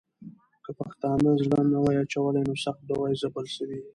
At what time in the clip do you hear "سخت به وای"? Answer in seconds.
2.65-3.13